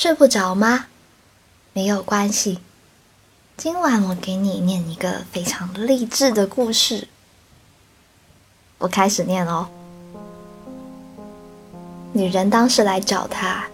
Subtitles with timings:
[0.00, 0.86] 睡不着吗？
[1.74, 2.60] 没有关系，
[3.58, 7.06] 今晚我给你念一个非常励志的故事。
[8.78, 9.68] 我开始念哦。
[12.14, 13.66] 女人当时来找他，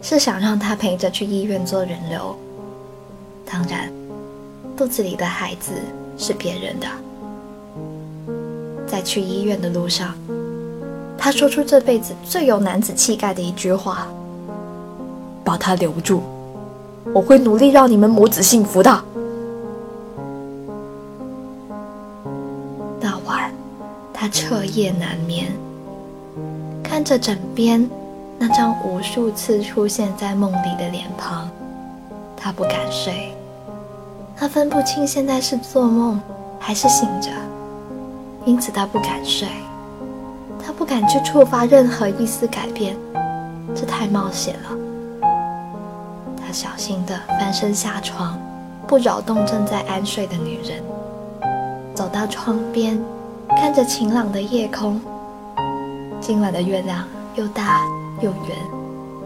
[0.00, 2.34] 是想让他陪着去医院做人流。
[3.44, 3.92] 当然，
[4.74, 5.72] 肚子里的孩子
[6.16, 6.88] 是别人的。
[8.86, 10.16] 在去医院的路上，
[11.18, 14.08] 他说出这辈子最有男子气概的一句话
[15.48, 16.20] ：“把他留住，
[17.14, 19.00] 我会努力让你们母子幸福的。”
[23.00, 23.50] 那晚，
[24.12, 25.46] 他彻夜难眠。
[26.82, 27.88] 看着枕边
[28.38, 31.48] 那张无数次出现在梦里的脸庞，
[32.36, 33.32] 他不敢睡。
[34.36, 36.20] 他分不清现在是做梦
[36.58, 37.30] 还是醒着，
[38.44, 39.48] 因此他不敢睡。
[40.62, 42.94] 他不敢去触发任何一丝改变，
[43.74, 44.76] 这太冒险了。
[46.48, 48.40] 他小心地翻身下床，
[48.86, 50.82] 不扰动正在安睡的女人。
[51.94, 52.98] 走到窗边，
[53.50, 54.98] 看着晴朗的夜空。
[56.22, 57.04] 今晚的月亮
[57.34, 57.82] 又大
[58.22, 58.56] 又圆，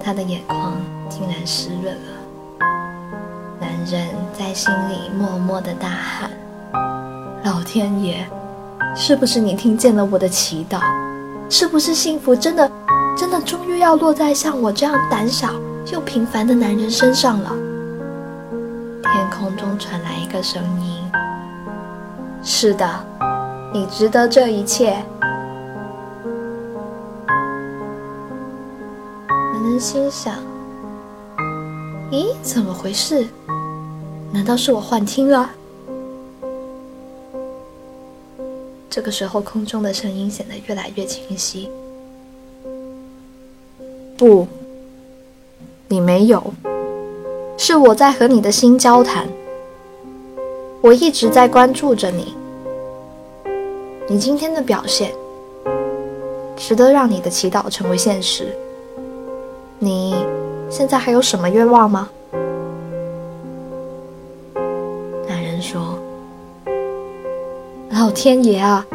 [0.01, 0.73] 他的眼眶
[1.09, 2.67] 竟然湿润了。
[3.61, 6.29] 男人在心里默默的大喊
[7.45, 8.27] ：“老天爷，
[8.97, 10.81] 是不是你听见了我的祈祷？
[11.49, 12.69] 是不是幸福真的、
[13.17, 15.53] 真的终于要落在像我这样胆小
[15.91, 17.51] 又平凡的男人身上了？”
[19.03, 21.03] 天空中传来一个声音
[22.45, 22.87] ：“是的，
[23.73, 24.97] 你值得这一切。”
[29.29, 30.37] 男人心想
[32.11, 33.27] ：“咦，怎么回事？
[34.33, 35.51] 难道是我幻听了？”
[38.89, 41.71] 这个时候，空中的声音显得越来越清晰。
[44.19, 44.47] 不，
[45.93, 46.43] 你没有，
[47.59, 49.29] 是我在和你的心交谈。
[50.81, 52.35] 我一直在关注着你，
[54.09, 55.13] 你今天的表现，
[56.57, 58.57] 值得让你的祈祷成为现实。
[59.79, 60.15] 你
[60.71, 62.09] 现在还有什么愿望吗？
[65.29, 65.99] 男人说
[67.93, 68.87] ：“老天爷啊，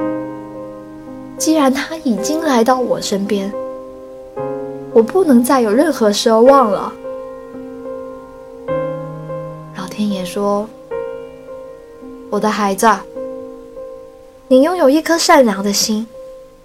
[1.38, 3.54] 既然他已经来到我身边，
[4.98, 6.92] 我不能再有任何奢望了。”
[9.78, 10.68] 老天爷说
[12.32, 12.90] ：“我的孩子，
[14.48, 16.08] 你拥有一颗善良的心，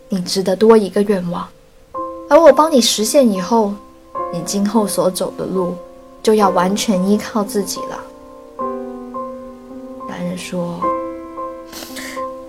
[0.08, 1.46] 你值得多一个愿望，
[2.30, 3.74] 而我帮你实现以后。”
[4.34, 5.74] 你今后所走的路，
[6.22, 8.00] 就要完全依靠自己了。
[10.08, 10.80] 男人说：“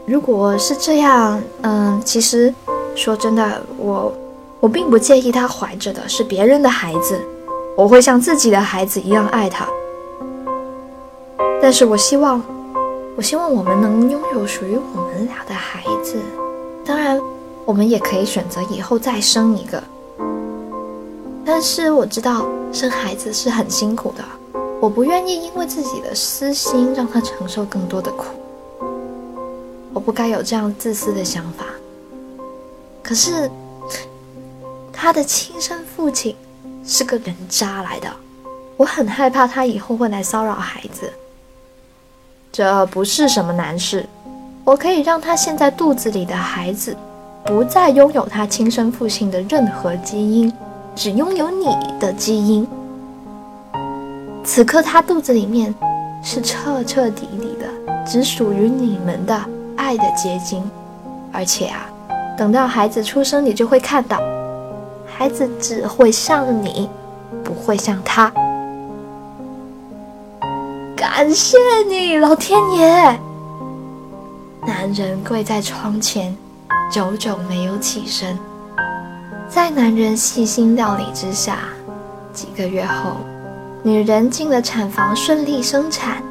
[0.07, 2.55] 如果是这样，嗯，其实
[2.95, 4.13] 说真的，我
[4.63, 7.19] 我并不介意他怀着的是别人的孩子，
[7.75, 9.67] 我会像自己的孩子一样爱他。
[11.61, 12.41] 但是我希望，
[13.17, 16.15] 我希望我们能拥有属于我们俩的孩子。
[16.85, 17.19] 当然，
[17.65, 19.83] 我们也可以选择以后再生一个。”
[21.43, 24.23] 但是我知道生孩子是很辛苦的，
[24.79, 28.27] 我不愿意因为自己的私心让他承受更多的苦。
[29.93, 31.65] 我不该有这样自私的想法。
[33.03, 33.51] 可是
[35.03, 36.33] 他的亲生父亲
[36.85, 38.07] 是个人渣来的，
[38.77, 41.11] 我很害怕他以后会来骚扰孩子。
[42.53, 44.07] 这不是什么难事，
[44.63, 46.95] 我可以让他现在肚子里的孩子
[47.43, 50.49] 不再拥有他亲生父亲的任何基因。
[50.95, 51.65] 只拥有你
[51.99, 52.65] 的基因。
[54.45, 55.75] 此刻他肚子里面
[56.23, 57.67] 是彻彻底底的，
[58.05, 59.37] 只属于你们的
[59.75, 60.63] 爱的结晶。
[61.33, 61.89] 而且啊，
[62.37, 64.17] 等到孩子出生，你就会看到，
[65.15, 66.89] 孩子只会像你，
[67.43, 68.31] 不会像他。
[70.95, 71.57] 感谢
[71.87, 73.19] 你，老天爷！
[74.65, 76.35] 男人跪在窗前，
[76.91, 78.37] 久久没有起身。
[79.47, 81.59] 在男人细心料理之下，
[82.33, 83.17] 几个月后，
[83.83, 86.23] 女人进了产房，顺利生产。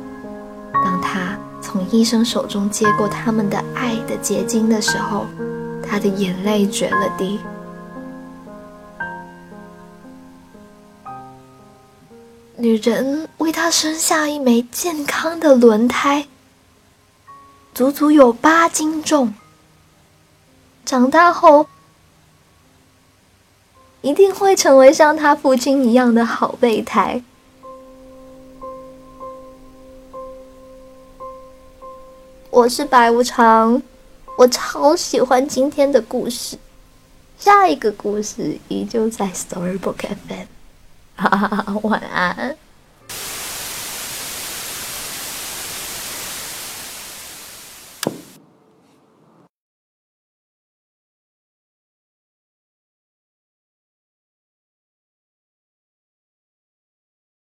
[0.72, 5.26] 当她从医生手中接过他们的爱的结晶的时候，
[5.88, 7.38] 她的眼泪决了堤。
[12.62, 16.28] 女人为他生下一枚健康的轮胎，
[17.74, 19.34] 足足有八斤重。
[20.84, 21.66] 长大后。
[24.00, 27.22] 一定会成为像他父亲一样的好备胎。
[32.50, 33.82] 我是白无常，
[34.38, 36.56] 我超喜欢今天的故事。
[37.36, 40.61] 下一个故事依旧在 Storybook FM。
[41.82, 42.61] 晚安。